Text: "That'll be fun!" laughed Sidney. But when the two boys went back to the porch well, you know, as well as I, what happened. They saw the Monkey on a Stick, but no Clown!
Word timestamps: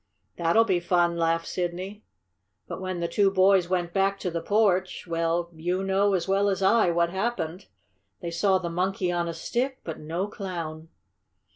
"That'll 0.37 0.63
be 0.63 0.79
fun!" 0.79 1.15
laughed 1.15 1.45
Sidney. 1.45 2.03
But 2.67 2.81
when 2.81 3.01
the 3.01 3.07
two 3.07 3.29
boys 3.29 3.69
went 3.69 3.93
back 3.93 4.17
to 4.21 4.31
the 4.31 4.41
porch 4.41 5.05
well, 5.05 5.51
you 5.53 5.83
know, 5.83 6.15
as 6.15 6.27
well 6.27 6.49
as 6.49 6.63
I, 6.63 6.89
what 6.89 7.11
happened. 7.11 7.67
They 8.19 8.31
saw 8.31 8.57
the 8.57 8.67
Monkey 8.71 9.11
on 9.11 9.27
a 9.27 9.33
Stick, 9.35 9.81
but 9.83 9.99
no 9.99 10.25
Clown! 10.27 10.89